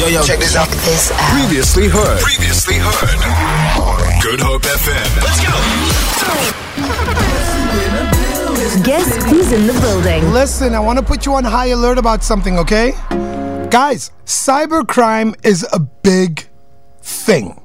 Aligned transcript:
Yo, 0.00 0.06
yo, 0.06 0.22
check 0.22 0.38
this 0.38 0.56
out. 0.56 0.66
This 0.66 1.12
out. 1.12 1.18
Previously 1.38 1.86
heard. 1.86 2.20
Previously 2.20 2.76
heard. 2.78 3.20
Good 4.22 4.40
Hope 4.40 4.62
FM. 4.62 5.16
Let's 5.20 5.40
go. 5.44 5.52
Guess 8.82 9.22
who's 9.26 9.52
in 9.52 9.66
the 9.66 9.74
building? 9.74 10.32
Listen, 10.32 10.74
I 10.74 10.80
want 10.80 10.98
to 10.98 11.04
put 11.04 11.26
you 11.26 11.34
on 11.34 11.44
high 11.44 11.66
alert 11.66 11.98
about 11.98 12.24
something, 12.24 12.58
okay? 12.60 12.92
Guys, 13.68 14.10
cybercrime 14.24 15.34
is 15.44 15.66
a 15.70 15.78
big 15.78 16.48
thing. 17.02 17.60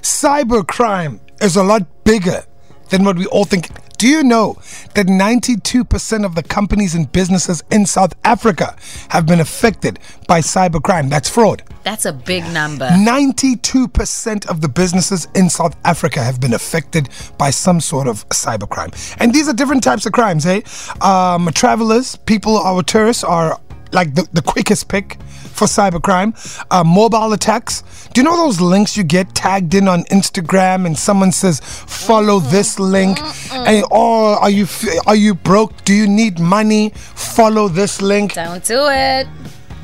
Cybercrime 0.00 1.20
is 1.42 1.54
a 1.54 1.62
lot 1.62 1.82
bigger 2.04 2.44
than 2.88 3.04
what 3.04 3.18
we 3.18 3.26
all 3.26 3.44
think. 3.44 3.68
Do 3.98 4.08
you 4.08 4.24
know 4.24 4.56
that 4.94 5.06
92% 5.06 6.24
of 6.24 6.34
the 6.34 6.42
companies 6.42 6.94
and 6.94 7.12
businesses 7.12 7.62
in 7.70 7.84
South 7.84 8.14
Africa 8.24 8.74
have 9.10 9.26
been 9.26 9.40
affected 9.40 9.98
by 10.26 10.40
cybercrime? 10.40 11.10
That's 11.10 11.28
fraud. 11.28 11.62
That's 11.84 12.06
a 12.06 12.12
big 12.12 12.44
number. 12.52 12.88
92% 12.88 14.46
of 14.46 14.62
the 14.62 14.68
businesses 14.68 15.28
in 15.34 15.50
South 15.50 15.76
Africa 15.84 16.22
have 16.22 16.40
been 16.40 16.54
affected 16.54 17.10
by 17.36 17.50
some 17.50 17.78
sort 17.80 18.08
of 18.08 18.26
cybercrime. 18.30 19.16
And 19.20 19.34
these 19.34 19.48
are 19.48 19.52
different 19.52 19.82
types 19.82 20.06
of 20.06 20.12
crimes, 20.12 20.44
hey? 20.44 20.62
Um, 21.02 21.50
travelers, 21.54 22.16
people, 22.16 22.56
our 22.56 22.82
tourists 22.82 23.22
are 23.22 23.60
like 23.92 24.14
the, 24.14 24.26
the 24.32 24.42
quickest 24.42 24.88
pick 24.88 25.18
for 25.54 25.66
cybercrime. 25.66 26.34
Uh, 26.70 26.82
mobile 26.82 27.32
attacks. 27.32 27.82
Do 28.12 28.20
you 28.20 28.24
know 28.24 28.36
those 28.36 28.60
links 28.60 28.96
you 28.96 29.04
get 29.04 29.34
tagged 29.34 29.74
in 29.74 29.86
on 29.86 30.04
Instagram 30.04 30.86
and 30.86 30.98
someone 30.98 31.32
says, 31.32 31.60
follow 31.60 32.40
this 32.40 32.78
link? 32.78 33.20
And, 33.52 33.84
oh, 33.90 34.36
are 34.40 34.50
you, 34.50 34.66
are 35.06 35.14
you 35.14 35.34
broke? 35.34 35.84
Do 35.84 35.94
you 35.94 36.08
need 36.08 36.40
money? 36.40 36.90
Follow 36.94 37.68
this 37.68 38.02
link. 38.02 38.34
Don't 38.34 38.64
do 38.64 38.88
it. 38.88 39.28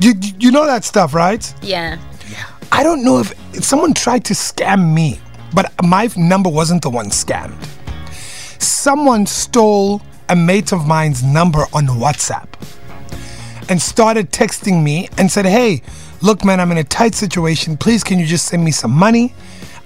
You, 0.01 0.13
you 0.39 0.51
know 0.51 0.65
that 0.65 0.83
stuff, 0.83 1.13
right? 1.13 1.53
Yeah. 1.61 1.99
Yeah. 2.31 2.47
I 2.71 2.81
don't 2.81 3.03
know 3.03 3.19
if, 3.19 3.31
if 3.55 3.63
someone 3.63 3.93
tried 3.93 4.25
to 4.25 4.33
scam 4.33 4.93
me, 4.93 5.19
but 5.53 5.71
my 5.83 6.09
number 6.17 6.49
wasn't 6.49 6.81
the 6.81 6.89
one 6.89 7.07
scammed. 7.07 7.55
Someone 8.59 9.27
stole 9.27 10.01
a 10.27 10.35
mate 10.35 10.71
of 10.71 10.87
mine's 10.87 11.21
number 11.21 11.65
on 11.73 11.85
WhatsApp 11.85 12.47
and 13.69 13.79
started 13.79 14.31
texting 14.31 14.81
me 14.81 15.07
and 15.19 15.31
said, 15.31 15.45
Hey, 15.45 15.83
look, 16.21 16.43
man, 16.43 16.59
I'm 16.59 16.71
in 16.71 16.79
a 16.79 16.83
tight 16.83 17.13
situation. 17.13 17.77
Please, 17.77 18.03
can 18.03 18.17
you 18.17 18.25
just 18.25 18.45
send 18.45 18.65
me 18.65 18.71
some 18.71 18.91
money? 18.91 19.35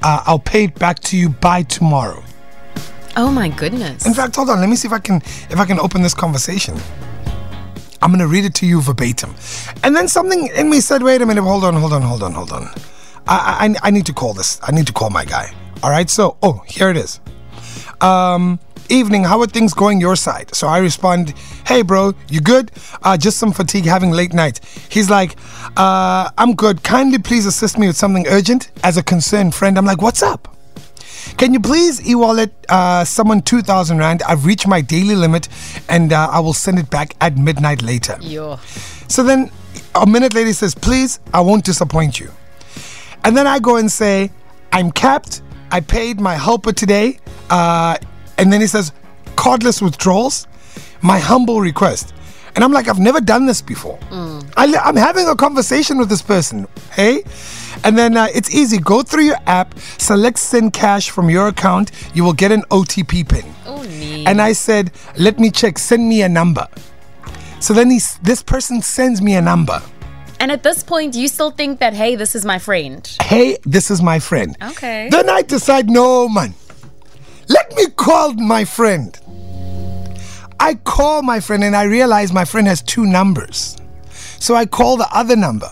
Uh, 0.01 0.23
I'll 0.25 0.39
pay 0.39 0.65
it 0.65 0.75
back 0.75 0.99
to 0.99 1.17
you 1.17 1.29
by 1.29 1.63
tomorrow. 1.63 2.23
Oh 3.17 3.31
my 3.31 3.49
goodness. 3.49 4.05
In 4.05 4.13
fact, 4.13 4.35
hold 4.35 4.49
on. 4.49 4.59
Let 4.61 4.69
me 4.69 4.75
see 4.77 4.87
if 4.87 4.93
I 4.93 4.99
can 4.99 5.17
if 5.49 5.57
I 5.57 5.65
can 5.65 5.79
open 5.79 6.01
this 6.01 6.13
conversation. 6.13 6.77
I'm 8.05 8.11
gonna 8.11 8.27
read 8.27 8.45
it 8.45 8.53
to 8.55 8.67
you 8.67 8.81
verbatim, 8.81 9.33
and 9.83 9.95
then 9.95 10.07
something 10.07 10.47
in 10.55 10.69
me 10.69 10.79
said, 10.79 11.01
"Wait 11.01 11.23
a 11.23 11.25
minute, 11.25 11.41
hold 11.41 11.63
on, 11.63 11.73
hold 11.73 11.91
on, 11.91 12.03
hold 12.03 12.21
on, 12.21 12.33
hold 12.33 12.51
on. 12.51 12.69
I 13.27 13.73
I, 13.81 13.87
I 13.87 13.89
need 13.89 14.05
to 14.05 14.13
call 14.13 14.35
this. 14.35 14.59
I 14.61 14.71
need 14.71 14.85
to 14.85 14.93
call 14.93 15.09
my 15.09 15.25
guy. 15.25 15.51
All 15.81 15.89
right. 15.89 16.07
So, 16.07 16.37
oh, 16.43 16.61
here 16.67 16.91
it 16.91 16.97
is. 16.97 17.19
Um, 18.01 18.59
evening. 18.89 19.23
How 19.23 19.41
are 19.41 19.47
things 19.47 19.73
going 19.73 19.99
your 19.99 20.15
side? 20.15 20.53
So 20.53 20.67
I 20.67 20.77
respond, 20.77 21.33
Hey, 21.65 21.81
bro, 21.81 22.13
you 22.29 22.41
good? 22.41 22.71
Uh, 23.01 23.17
just 23.17 23.37
some 23.37 23.51
fatigue, 23.51 23.85
having 23.85 24.11
late 24.11 24.33
night. 24.33 24.59
He's 24.89 25.09
like, 25.09 25.35
uh, 25.75 26.29
I'm 26.37 26.53
good. 26.53 26.83
Kindly 26.83 27.17
please 27.17 27.47
assist 27.47 27.79
me 27.79 27.87
with 27.87 27.97
something 27.97 28.27
urgent. 28.27 28.69
As 28.83 28.97
a 28.97 29.03
concerned 29.03 29.55
friend, 29.55 29.79
I'm 29.79 29.85
like, 29.85 30.01
What's 30.01 30.21
up? 30.21 30.54
Can 31.37 31.53
you 31.53 31.59
please 31.59 32.07
e-wallet 32.07 32.53
uh, 32.69 33.03
someone 33.03 33.41
2,000 33.41 33.97
Rand? 33.97 34.23
I've 34.23 34.45
reached 34.45 34.67
my 34.67 34.81
daily 34.81 35.15
limit 35.15 35.49
and 35.89 36.13
uh, 36.13 36.29
I 36.31 36.39
will 36.39 36.53
send 36.53 36.79
it 36.79 36.89
back 36.89 37.15
at 37.21 37.37
midnight 37.37 37.81
later. 37.81 38.17
Yo. 38.21 38.57
So 39.07 39.23
then 39.23 39.51
a 39.95 40.05
minute 40.05 40.33
later 40.33 40.47
he 40.47 40.53
says, 40.53 40.75
Please, 40.75 41.19
I 41.33 41.41
won't 41.41 41.65
disappoint 41.65 42.19
you. 42.19 42.31
And 43.23 43.35
then 43.35 43.47
I 43.47 43.59
go 43.59 43.77
and 43.77 43.91
say, 43.91 44.31
I'm 44.71 44.91
capped. 44.91 45.41
I 45.71 45.79
paid 45.81 46.19
my 46.19 46.35
helper 46.35 46.71
today. 46.71 47.19
Uh, 47.49 47.97
and 48.37 48.51
then 48.51 48.61
he 48.61 48.67
says, 48.67 48.91
Cardless 49.35 49.81
withdrawals. 49.81 50.47
My 51.01 51.19
humble 51.19 51.59
request. 51.61 52.13
And 52.55 52.63
I'm 52.63 52.71
like, 52.71 52.87
I've 52.87 52.99
never 52.99 53.19
done 53.19 53.45
this 53.45 53.61
before. 53.61 53.99
I, 54.55 54.65
am 54.65 54.95
having 54.95 55.27
a 55.27 55.35
conversation 55.35 55.97
with 55.97 56.07
this 56.07 56.21
person. 56.21 56.67
Hey? 56.93 57.23
And 57.85 57.95
then 57.97 58.17
uh, 58.17 58.27
it's 58.33 58.53
easy. 58.53 58.79
Go 58.79 59.03
through 59.03 59.25
your 59.25 59.37
app, 59.45 59.77
select 59.79 60.39
send 60.39 60.73
cash 60.73 61.11
from 61.11 61.29
your 61.29 61.47
account. 61.47 61.91
You 62.15 62.23
will 62.23 62.33
get 62.33 62.51
an 62.51 62.63
OTP 62.71 63.29
pin. 63.29 63.45
Oh, 63.65 63.83
neat. 63.83 64.27
And 64.27 64.41
I 64.41 64.53
said, 64.53 64.91
let 65.17 65.39
me 65.39 65.51
check, 65.51 65.77
send 65.77 66.09
me 66.09 66.23
a 66.23 66.29
number. 66.29 66.67
So 67.59 67.73
then 67.73 67.91
he's, 67.91 68.17
this 68.19 68.41
person 68.41 68.81
sends 68.81 69.21
me 69.21 69.35
a 69.35 69.41
number. 69.41 69.81
And 70.39 70.51
at 70.51 70.63
this 70.63 70.83
point, 70.83 71.15
you 71.15 71.27
still 71.27 71.51
think 71.51 71.79
that, 71.79 71.93
hey, 71.93 72.15
this 72.15 72.35
is 72.35 72.43
my 72.43 72.59
friend. 72.59 73.07
Hey, 73.21 73.57
this 73.63 73.89
is 73.91 74.01
my 74.01 74.19
friend. 74.19 74.57
Okay. 74.61 75.07
Then 75.11 75.29
I 75.29 75.43
decide, 75.43 75.89
no, 75.89 76.27
man. 76.27 76.53
Let 77.47 77.71
me 77.75 77.85
call 77.95 78.33
my 78.33 78.65
friend. 78.65 79.17
I 80.59 80.73
call 80.73 81.21
my 81.21 81.39
friend 81.39 81.63
and 81.63 81.75
I 81.75 81.83
realize 81.83 82.33
my 82.33 82.45
friend 82.45 82.67
has 82.67 82.81
two 82.81 83.05
numbers. 83.05 83.77
So 84.39 84.55
I 84.55 84.65
call 84.65 84.97
the 84.97 85.07
other 85.15 85.35
number. 85.35 85.69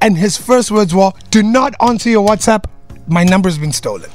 And 0.00 0.16
his 0.16 0.36
first 0.36 0.70
words 0.70 0.94
were, 0.94 1.12
do 1.30 1.42
not 1.42 1.74
answer 1.82 2.08
your 2.10 2.26
WhatsApp. 2.26 2.64
My 3.06 3.24
number's 3.24 3.58
been 3.58 3.72
stolen. 3.72 4.10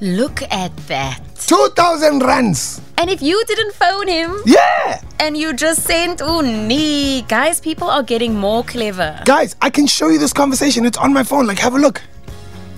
Look 0.00 0.42
at 0.52 0.74
that. 0.88 1.20
2,000 1.46 2.20
rands. 2.22 2.80
And 2.98 3.10
if 3.10 3.20
you 3.20 3.42
didn't 3.46 3.74
phone 3.74 4.08
him 4.08 4.36
Yeah. 4.46 5.00
and 5.20 5.36
you 5.36 5.52
just 5.52 5.82
sent, 5.82 6.22
oh, 6.22 6.40
nee. 6.40 7.22
Guys, 7.22 7.60
people 7.60 7.88
are 7.90 8.02
getting 8.02 8.34
more 8.34 8.64
clever. 8.64 9.20
Guys, 9.24 9.54
I 9.60 9.70
can 9.70 9.86
show 9.86 10.08
you 10.08 10.18
this 10.18 10.32
conversation. 10.32 10.86
It's 10.86 10.96
on 10.98 11.12
my 11.12 11.22
phone. 11.22 11.46
Like, 11.46 11.58
have 11.58 11.74
a 11.74 11.78
look. 11.78 12.00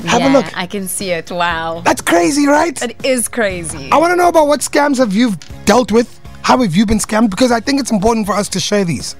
Have 0.06 0.20
yeah, 0.20 0.30
a 0.30 0.32
look. 0.32 0.56
I 0.56 0.66
can 0.66 0.88
see 0.88 1.10
it. 1.10 1.30
Wow. 1.30 1.82
That's 1.84 2.00
crazy, 2.02 2.46
right? 2.46 2.80
It 2.82 3.04
is 3.04 3.28
crazy. 3.28 3.90
I 3.92 3.96
want 3.98 4.12
to 4.12 4.16
know 4.16 4.28
about 4.28 4.46
what 4.48 4.60
scams 4.60 4.98
have 4.98 5.12
you 5.12 5.32
dealt 5.64 5.92
with? 5.92 6.18
How 6.42 6.58
have 6.58 6.74
you 6.74 6.86
been 6.86 6.98
scammed? 6.98 7.30
Because 7.30 7.50
I 7.52 7.60
think 7.60 7.78
it's 7.80 7.90
important 7.90 8.26
for 8.26 8.32
us 8.34 8.48
to 8.50 8.60
share 8.60 8.84
these. 8.84 9.16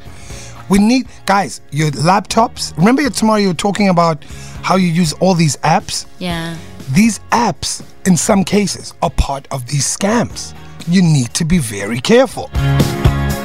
We 0.68 0.78
need, 0.78 1.08
guys, 1.24 1.60
your 1.70 1.90
laptops. 1.90 2.76
Remember 2.76 3.08
tomorrow 3.10 3.38
you 3.38 3.48
were 3.48 3.54
talking 3.54 3.88
about 3.88 4.22
how 4.62 4.76
you 4.76 4.88
use 4.88 5.12
all 5.14 5.34
these 5.34 5.56
apps? 5.58 6.06
Yeah. 6.18 6.56
These 6.92 7.20
apps, 7.30 7.82
in 8.06 8.16
some 8.16 8.44
cases, 8.44 8.94
are 9.02 9.10
part 9.10 9.48
of 9.50 9.66
these 9.66 9.84
scams. 9.84 10.54
You 10.86 11.02
need 11.02 11.32
to 11.34 11.44
be 11.44 11.58
very 11.58 12.00
careful. 12.00 12.50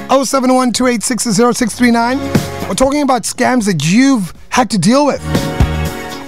071 0.10 0.72
We're 2.68 2.76
talking 2.76 3.02
about 3.02 3.24
scams 3.24 3.66
that 3.66 3.84
you've 3.86 4.34
had 4.50 4.70
to 4.70 4.78
deal 4.78 5.06
with. 5.06 5.22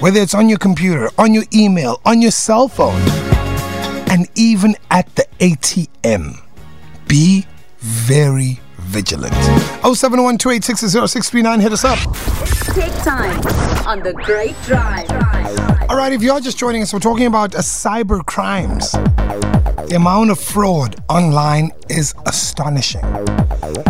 Whether 0.01 0.19
it's 0.19 0.33
on 0.33 0.49
your 0.49 0.57
computer, 0.57 1.09
on 1.17 1.33
your 1.33 1.43
email, 1.53 2.01
on 2.05 2.21
your 2.21 2.31
cell 2.31 2.67
phone, 2.67 3.01
and 4.09 4.27
even 4.35 4.75
at 4.91 5.13
the 5.15 5.25
ATM. 5.39 6.41
Be 7.07 7.45
very 7.85 8.59
vigilant. 8.77 9.33
071 9.83 10.37
Hit 11.59 11.71
us 11.71 11.85
up. 11.85 11.99
Take 12.73 12.93
time 13.03 13.39
on 13.85 13.99
the 14.01 14.13
Great 14.13 14.55
Drive. 14.63 15.09
All 15.87 15.95
right, 15.95 16.11
if 16.11 16.23
you're 16.23 16.39
just 16.39 16.57
joining 16.57 16.81
us, 16.81 16.93
we're 16.93 16.99
talking 16.99 17.27
about 17.27 17.53
uh, 17.53 17.59
cyber 17.59 18.25
crimes. 18.25 18.91
The 18.91 19.95
amount 19.95 20.31
of 20.31 20.39
fraud 20.39 20.95
online 21.09 21.71
is 21.89 22.15
astonishing. 22.25 23.03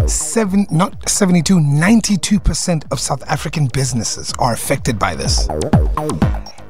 Seven, 0.07 0.67
not 0.69 1.07
72, 1.07 1.57
92% 1.57 2.91
of 2.91 2.99
South 2.99 3.23
African 3.29 3.67
businesses 3.67 4.33
are 4.39 4.51
affected 4.51 4.99
by 4.99 5.15
this. 5.15 5.47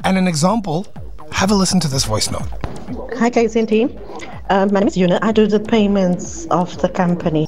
And 0.04 0.18
an 0.18 0.28
example, 0.28 0.86
have 1.32 1.50
a 1.50 1.56
listen 1.56 1.80
to 1.80 1.88
this 1.88 2.06
voice 2.06 2.30
note. 2.30 2.48
Hi, 3.18 3.30
guys 3.30 3.56
and 3.56 3.68
team. 3.68 4.00
Um, 4.48 4.72
my 4.72 4.82
name 4.82 4.88
is 4.88 4.96
Yuna. 4.96 5.18
I 5.24 5.32
do 5.32 5.48
the 5.48 5.60
payments 5.60 6.46
of 6.52 6.80
the 6.80 6.88
company. 6.88 7.48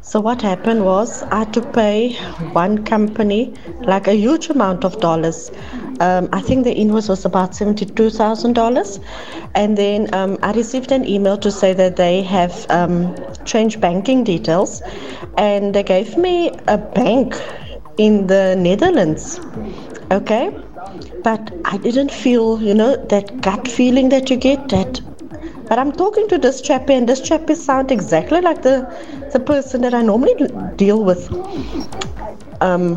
So 0.00 0.18
what 0.18 0.42
happened 0.42 0.84
was 0.84 1.22
I 1.24 1.40
had 1.40 1.54
to 1.54 1.62
pay 1.62 2.14
one 2.52 2.84
company 2.84 3.54
like 3.82 4.08
a 4.08 4.14
huge 4.14 4.48
amount 4.50 4.84
of 4.84 5.00
dollars. 5.00 5.52
Um, 6.00 6.28
I 6.32 6.40
think 6.40 6.64
the 6.64 6.74
invoice 6.74 7.08
was 7.08 7.24
about 7.24 7.54
seventy-two 7.54 8.10
thousand 8.10 8.54
dollars, 8.54 8.98
and 9.54 9.78
then 9.78 10.12
um, 10.12 10.36
I 10.42 10.52
received 10.52 10.90
an 10.90 11.06
email 11.06 11.38
to 11.38 11.50
say 11.50 11.74
that 11.74 11.94
they 11.94 12.22
have 12.22 12.66
um, 12.70 13.14
changed 13.44 13.80
banking 13.80 14.24
details, 14.24 14.82
and 15.38 15.74
they 15.74 15.84
gave 15.84 16.16
me 16.16 16.50
a 16.66 16.78
bank 16.78 17.40
in 17.98 18.26
the 18.26 18.56
Netherlands. 18.58 19.38
Okay, 20.10 20.50
but 21.22 21.52
I 21.66 21.76
didn't 21.76 22.10
feel, 22.10 22.60
you 22.60 22.74
know, 22.74 22.96
that 22.96 23.40
gut 23.42 23.68
feeling 23.68 24.08
that 24.08 24.28
you 24.28 24.36
get 24.36 24.70
that. 24.70 25.00
But 25.70 25.78
I'm 25.78 25.92
talking 25.92 26.26
to 26.28 26.36
this 26.36 26.60
chappie, 26.60 26.94
and 26.94 27.08
this 27.08 27.20
chappie 27.20 27.54
sound 27.54 27.92
exactly 27.92 28.40
like 28.40 28.62
the 28.62 28.74
the 29.32 29.38
person 29.38 29.82
that 29.82 29.94
I 29.94 30.02
normally 30.02 30.34
deal 30.74 31.04
with. 31.04 31.30
Um, 32.60 32.88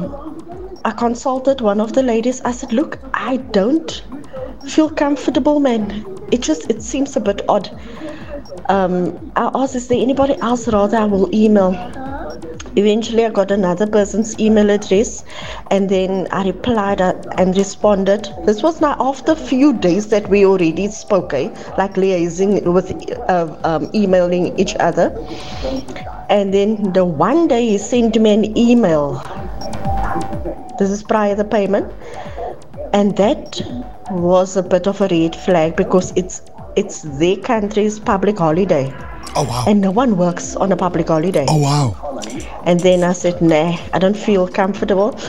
I 0.84 0.90
consulted 0.92 1.62
one 1.62 1.80
of 1.80 1.94
the 1.94 2.02
ladies. 2.02 2.42
I 2.42 2.52
said, 2.52 2.74
"Look, 2.74 2.98
I 3.14 3.38
don't 3.58 4.02
feel 4.66 4.90
comfortable, 4.90 5.60
man. 5.60 6.04
It 6.32 6.42
just 6.42 6.68
it 6.72 6.82
seems 6.82 7.16
a 7.16 7.20
bit 7.20 7.44
odd." 7.48 7.70
Um, 8.70 8.98
I 9.36 9.52
asked, 9.54 9.76
"Is 9.76 9.88
there 9.88 10.02
anybody 10.02 10.36
else 10.42 10.68
rather 10.68 10.98
I 10.98 11.06
will 11.06 11.30
email?" 11.44 11.76
Eventually, 12.76 13.24
I 13.24 13.30
got 13.30 13.52
another 13.52 13.86
person's 13.86 14.34
email 14.40 14.72
address, 14.72 15.24
and 15.70 15.90
then 15.90 16.28
I 16.32 16.44
replied 16.46 17.02
uh, 17.02 17.14
and 17.38 17.56
responded. 17.58 18.30
This 18.46 18.62
was 18.64 18.82
now 18.82 18.96
after 19.00 19.34
a 19.34 19.36
few 19.36 19.74
days 19.74 20.08
that 20.08 20.30
we 20.30 20.46
already 20.46 20.88
spoke, 20.90 21.34
eh? 21.34 21.50
like 21.78 21.96
liaising 21.96 22.64
with, 22.64 22.92
uh, 23.30 23.56
um, 23.64 23.90
emailing 23.94 24.58
each 24.60 24.76
other. 24.80 25.08
And 26.30 26.54
then 26.54 26.94
the 26.94 27.06
one 27.06 27.48
day 27.48 27.70
he 27.70 27.78
sent 27.78 28.20
me 28.20 28.34
an 28.34 28.58
email. 28.58 29.22
This 30.80 30.90
is 30.90 31.04
prior 31.04 31.36
the 31.36 31.46
payment, 31.46 31.92
and 32.94 33.16
that 33.18 33.62
was 34.12 34.58
a 34.58 34.64
bit 34.64 34.88
of 34.88 35.02
a 35.02 35.08
red 35.08 35.36
flag 35.36 35.76
because 35.76 36.12
it's 36.16 36.42
it's 36.76 37.04
their 37.20 37.38
country's 37.38 38.00
public 38.00 38.40
holiday, 38.40 38.92
Oh 39.36 39.44
wow. 39.44 39.66
and 39.68 39.82
no 39.82 39.92
one 39.92 40.18
works 40.18 40.56
on 40.56 40.72
a 40.72 40.76
public 40.78 41.08
holiday. 41.08 41.46
Oh 41.50 41.58
wow. 41.58 42.22
And 42.66 42.80
then 42.80 43.04
I 43.04 43.14
said, 43.14 43.42
nah, 43.42 43.78
I 43.94 44.00
don't 44.00 44.16
feel 44.18 44.48
comfortable 44.48 45.20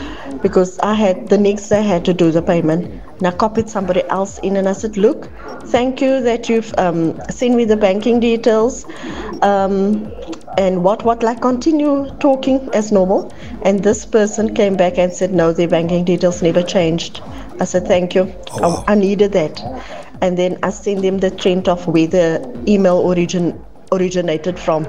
because 0.42 0.78
I 0.80 0.94
had 0.94 1.28
the 1.28 1.38
next 1.38 1.68
day 1.68 1.78
I 1.78 1.82
had 1.82 2.04
to 2.04 2.14
do 2.14 2.30
the 2.30 2.42
payment. 2.42 3.02
And 3.18 3.26
I 3.26 3.32
copied 3.32 3.68
somebody 3.68 4.02
else 4.04 4.38
in 4.38 4.56
and 4.56 4.68
I 4.68 4.72
said, 4.72 4.96
look, 4.96 5.28
thank 5.64 6.00
you 6.00 6.20
that 6.22 6.48
you've 6.48 6.72
um, 6.78 7.20
sent 7.30 7.54
me 7.54 7.64
the 7.64 7.76
banking 7.76 8.20
details. 8.20 8.84
Um, 9.42 10.12
and 10.56 10.84
what, 10.84 11.04
what, 11.04 11.22
like 11.22 11.40
continue 11.40 12.08
talking 12.20 12.68
as 12.72 12.92
normal. 12.92 13.32
And 13.62 13.82
this 13.82 14.06
person 14.06 14.54
came 14.54 14.76
back 14.76 14.98
and 14.98 15.12
said, 15.12 15.32
no, 15.32 15.52
the 15.52 15.66
banking 15.66 16.04
details 16.04 16.42
never 16.42 16.62
changed. 16.62 17.20
I 17.60 17.64
said, 17.64 17.86
thank 17.86 18.14
you. 18.14 18.32
Oh, 18.52 18.60
wow. 18.60 18.84
I, 18.86 18.92
I 18.92 18.94
needed 18.94 19.32
that. 19.32 19.60
And 20.20 20.38
then 20.38 20.58
I 20.62 20.70
sent 20.70 21.02
them 21.02 21.18
the 21.18 21.30
trend 21.30 21.68
of 21.68 21.86
where 21.88 22.06
the 22.06 22.64
email 22.68 22.96
origin 22.96 23.60
originated 23.96 24.58
from. 24.58 24.86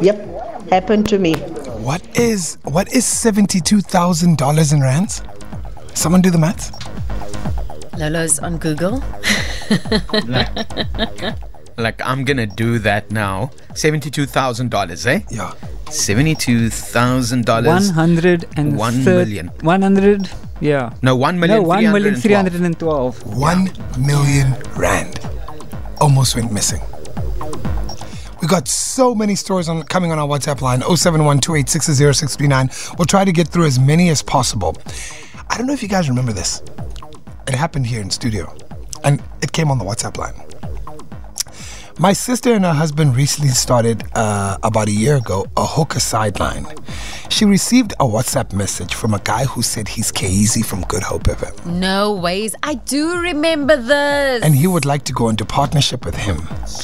Yep, 0.00 0.68
happened 0.70 1.08
to 1.08 1.18
me. 1.18 1.34
What 1.86 2.02
is 2.18 2.58
what 2.64 2.92
is 2.92 3.04
seventy-two 3.06 3.80
thousand 3.80 4.38
dollars 4.38 4.72
in 4.72 4.80
rands? 4.80 5.22
Someone 5.94 6.20
do 6.22 6.30
the 6.30 6.38
math. 6.38 6.70
Lolo's 7.98 8.38
on 8.40 8.58
Google. 8.58 9.02
Like 11.78 12.00
I'm 12.04 12.24
gonna 12.24 12.46
do 12.46 12.78
that 12.80 13.10
now. 13.10 13.50
Seventy-two 13.74 14.26
thousand 14.26 14.70
dollars, 14.70 15.06
eh? 15.06 15.20
Yeah. 15.30 15.52
Seventy-two 15.90 16.70
thousand 16.70 17.46
One 17.46 17.64
dollars. 17.64 17.90
hundred 17.90 18.46
and 18.56 18.76
One 18.78 19.02
thir- 19.04 19.24
million. 19.24 19.48
One 19.60 19.82
hundred. 19.82 20.28
Yeah. 20.60 20.94
No, 21.02 21.14
one 21.14 21.38
million. 21.38 21.62
No, 21.62 21.68
one 21.68 21.84
million 21.84 22.14
three 22.14 22.32
312. 22.32 22.42
hundred 22.42 22.64
and 22.66 22.78
twelve. 22.78 23.22
One 23.36 23.70
million 23.98 24.54
rand. 24.74 25.20
Almost 26.00 26.34
went 26.34 26.50
missing. 26.50 26.80
We 28.46 28.48
got 28.48 28.68
so 28.68 29.12
many 29.12 29.34
stories 29.34 29.68
on 29.68 29.82
coming 29.82 30.12
on 30.12 30.20
our 30.20 30.28
WhatsApp 30.28 30.60
line 30.60 30.78
0712860639. 30.82 32.96
We'll 32.96 33.04
try 33.04 33.24
to 33.24 33.32
get 33.32 33.48
through 33.48 33.64
as 33.64 33.80
many 33.80 34.08
as 34.08 34.22
possible. 34.22 34.76
I 35.50 35.58
don't 35.58 35.66
know 35.66 35.72
if 35.72 35.82
you 35.82 35.88
guys 35.88 36.08
remember 36.08 36.32
this. 36.32 36.62
It 37.48 37.54
happened 37.54 37.88
here 37.88 38.00
in 38.00 38.08
studio, 38.08 38.56
and 39.02 39.20
it 39.42 39.50
came 39.50 39.68
on 39.68 39.78
the 39.78 39.84
WhatsApp 39.84 40.16
line. 40.16 40.45
My 41.98 42.12
sister 42.12 42.52
and 42.52 42.62
her 42.64 42.74
husband 42.74 43.16
recently 43.16 43.50
started, 43.52 44.04
uh, 44.14 44.58
about 44.62 44.88
a 44.88 44.92
year 44.92 45.16
ago, 45.16 45.46
a 45.56 45.64
hookah 45.64 45.98
sideline. 46.00 46.66
She 47.30 47.46
received 47.46 47.92
a 47.98 48.04
WhatsApp 48.04 48.52
message 48.52 48.94
from 48.94 49.14
a 49.14 49.18
guy 49.20 49.44
who 49.46 49.62
said 49.62 49.88
he's 49.88 50.12
Kyeezi 50.12 50.62
from 50.64 50.82
Good 50.82 51.02
Hope 51.02 51.22
FM. 51.24 51.64
No 51.64 52.12
ways. 52.12 52.54
I 52.62 52.74
do 52.74 53.18
remember 53.18 53.76
this. 53.76 54.44
and 54.44 54.54
he 54.54 54.66
would 54.66 54.84
like 54.84 55.04
to 55.04 55.14
go 55.14 55.30
into 55.30 55.46
partnership 55.46 56.04
with 56.04 56.16
him. 56.16 56.36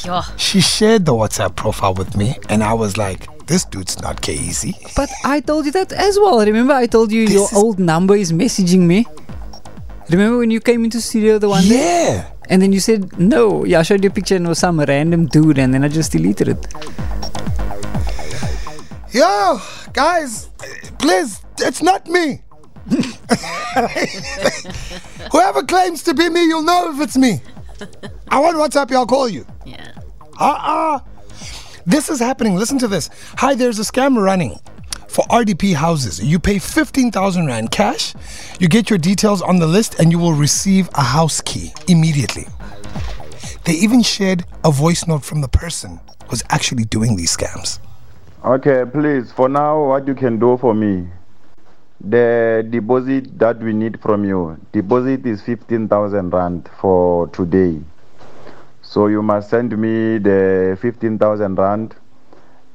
Yeah. 0.03 0.23
She 0.37 0.61
shared 0.61 1.05
the 1.05 1.13
WhatsApp 1.13 1.55
profile 1.55 1.93
with 1.93 2.17
me, 2.17 2.35
and 2.49 2.63
I 2.63 2.73
was 2.73 2.97
like, 2.97 3.27
this 3.45 3.65
dude's 3.65 4.01
not 4.01 4.19
Kyeezi. 4.21 4.95
But 4.95 5.09
I 5.23 5.41
told 5.41 5.65
you 5.67 5.71
that 5.73 5.91
as 5.91 6.17
well. 6.17 6.39
Remember, 6.43 6.73
I 6.73 6.87
told 6.87 7.11
you 7.11 7.25
This 7.25 7.35
your 7.35 7.45
is- 7.45 7.53
old 7.53 7.77
number 7.77 8.15
is 8.15 8.31
messaging 8.33 8.79
me. 8.87 9.05
Remember 10.09 10.39
when 10.39 10.49
you 10.51 10.59
came 10.59 10.83
into 10.83 10.99
studio 11.01 11.37
the 11.37 11.49
one 11.49 11.63
day? 11.63 12.15
Yeah. 12.15 12.29
And 12.49 12.61
then 12.61 12.71
you 12.73 12.79
said 12.79 13.17
no. 13.19 13.65
Yeah, 13.65 13.79
I 13.79 13.83
showed 13.83 14.03
you 14.03 14.09
a 14.09 14.13
picture 14.13 14.35
and 14.35 14.45
it 14.45 14.49
was 14.49 14.59
some 14.59 14.79
random 14.79 15.27
dude, 15.27 15.57
and 15.57 15.73
then 15.73 15.83
I 15.83 15.87
just 15.87 16.11
deleted 16.11 16.49
it. 16.49 16.67
Yo, 19.11 19.59
guys, 19.93 20.49
please, 20.99 21.41
it's 21.59 21.81
not 21.81 22.07
me. 22.07 22.41
Whoever 25.31 25.63
claims 25.63 26.03
to 26.03 26.13
be 26.13 26.29
me, 26.29 26.45
you'll 26.45 26.63
know 26.63 26.91
if 26.93 26.99
it's 26.99 27.15
me. 27.15 27.41
I 28.29 28.39
want 28.39 28.57
WhatsApp, 28.57 28.91
I'll 28.91 29.05
call 29.05 29.29
you. 29.29 29.45
Yeah. 29.65 29.91
Uh-uh. 30.39 30.99
This 31.85 32.09
is 32.09 32.19
happening. 32.19 32.55
Listen 32.55 32.79
to 32.79 32.87
this. 32.87 33.09
Hi, 33.37 33.55
there's 33.55 33.79
a 33.79 33.83
scam 33.83 34.17
running 34.17 34.59
for 35.13 35.23
RDP 35.25 35.75
houses. 35.75 36.19
You 36.23 36.39
pay 36.39 36.57
15,000 36.57 37.45
Rand 37.45 37.69
cash, 37.69 38.15
you 38.59 38.67
get 38.67 38.89
your 38.89 38.97
details 38.97 39.43
on 39.43 39.59
the 39.59 39.67
list, 39.67 39.99
and 39.99 40.11
you 40.11 40.17
will 40.17 40.33
receive 40.33 40.89
a 40.95 41.03
house 41.03 41.39
key 41.39 41.71
immediately. 41.87 42.47
They 43.65 43.73
even 43.73 44.01
shared 44.01 44.43
a 44.65 44.71
voice 44.71 45.05
note 45.05 45.23
from 45.23 45.41
the 45.41 45.47
person 45.47 45.99
who's 46.27 46.43
actually 46.49 46.85
doing 46.85 47.15
these 47.15 47.37
scams. 47.37 47.77
Okay, 48.43 48.85
please, 48.91 49.31
for 49.31 49.47
now, 49.47 49.85
what 49.85 50.07
you 50.07 50.15
can 50.15 50.39
do 50.39 50.57
for 50.57 50.73
me, 50.73 51.07
the 52.01 52.65
deposit 52.67 53.37
that 53.37 53.59
we 53.59 53.71
need 53.71 54.01
from 54.01 54.25
you, 54.25 54.59
deposit 54.71 55.27
is 55.27 55.43
15,000 55.43 56.31
Rand 56.31 56.69
for 56.81 57.27
today. 57.27 57.79
So 58.81 59.05
you 59.07 59.21
must 59.21 59.51
send 59.51 59.77
me 59.77 60.17
the 60.17 60.75
15,000 60.81 61.55
Rand 61.55 61.95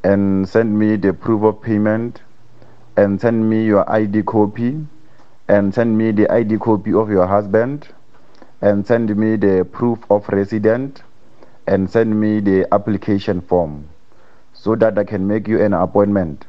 and 0.04 0.48
send 0.48 0.78
me 0.78 0.94
the 0.94 1.12
proof 1.12 1.42
of 1.42 1.60
payment 1.60 2.20
and 2.98 3.20
send 3.20 3.48
me 3.48 3.64
your 3.64 3.88
ID 3.88 4.24
copy 4.24 4.84
and 5.46 5.72
send 5.72 5.96
me 5.96 6.10
the 6.10 6.28
ID 6.32 6.58
copy 6.58 6.92
of 6.92 7.08
your 7.08 7.28
husband 7.28 7.86
and 8.60 8.84
send 8.84 9.14
me 9.16 9.36
the 9.36 9.64
proof 9.70 10.00
of 10.10 10.28
resident 10.30 11.02
and 11.68 11.88
send 11.88 12.20
me 12.20 12.40
the 12.40 12.66
application 12.74 13.40
form 13.40 13.88
so 14.52 14.74
that 14.74 14.98
I 14.98 15.04
can 15.04 15.28
make 15.28 15.46
you 15.46 15.62
an 15.62 15.74
appointment. 15.74 16.44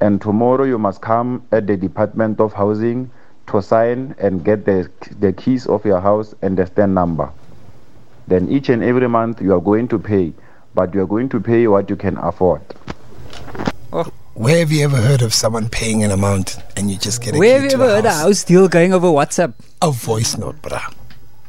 And 0.00 0.18
tomorrow 0.18 0.64
you 0.64 0.78
must 0.78 1.02
come 1.02 1.46
at 1.52 1.66
the 1.66 1.76
Department 1.76 2.40
of 2.40 2.54
Housing 2.54 3.10
to 3.48 3.60
sign 3.60 4.14
and 4.18 4.42
get 4.42 4.64
the, 4.64 4.88
the 5.20 5.34
keys 5.34 5.66
of 5.66 5.84
your 5.84 6.00
house 6.00 6.34
and 6.40 6.56
the 6.56 6.66
stand 6.66 6.94
number. 6.94 7.30
Then 8.28 8.48
each 8.48 8.70
and 8.70 8.82
every 8.82 9.10
month 9.10 9.42
you 9.42 9.52
are 9.52 9.60
going 9.60 9.88
to 9.88 9.98
pay, 9.98 10.32
but 10.74 10.94
you 10.94 11.02
are 11.02 11.06
going 11.06 11.28
to 11.28 11.38
pay 11.38 11.66
what 11.68 11.90
you 11.90 11.96
can 11.96 12.16
afford. 12.16 12.62
Oh. 13.92 14.10
Where 14.34 14.58
have 14.60 14.72
you 14.72 14.82
ever 14.84 14.96
heard 14.96 15.20
of 15.22 15.34
someone 15.34 15.68
paying 15.68 16.02
an 16.04 16.10
amount 16.10 16.56
and 16.76 16.90
you 16.90 16.96
just 16.98 17.20
get 17.22 17.34
a 17.34 17.38
Where 17.38 17.60
have 17.60 17.70
you 17.70 17.76
ever 17.76 17.84
a 17.84 17.88
heard 17.96 18.06
a 18.06 18.10
house? 18.10 18.22
house 18.22 18.44
deal 18.44 18.66
going 18.68 18.94
over 18.94 19.08
WhatsApp? 19.08 19.52
A 19.82 19.90
voice 19.90 20.36
note, 20.38 20.60
bruh. 20.62 20.94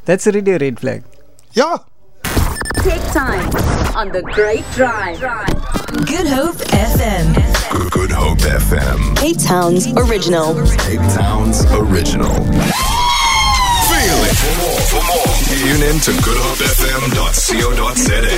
That's 0.04 0.26
already 0.26 0.50
a 0.52 0.58
red 0.58 0.78
flag. 0.80 1.02
Yeah. 1.52 1.78
Take 2.82 3.00
time 3.12 3.48
on 3.96 4.10
the 4.12 4.20
Great 4.22 4.64
Drive. 4.74 5.18
Good 6.06 6.26
Hope 6.26 6.56
FM. 6.56 7.34
Good 7.90 8.10
Hope 8.10 8.38
FM. 8.38 9.16
Cape 9.16 9.38
Town's 9.38 9.86
original. 9.96 10.54
Cape 10.78 11.00
Town's 11.16 11.64
original. 11.72 12.34
Feel 13.88 14.20
it. 14.28 14.36
For 14.36 14.54
more, 14.60 14.80
for 14.92 15.00
more, 15.08 15.32
tune 15.48 15.82
in 15.88 15.96
to 16.00 16.10
goodhopefm.co.za. 16.20 18.28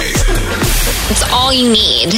It's 1.11 1.25
all 1.33 1.53
you 1.53 1.73
need. 1.73 2.15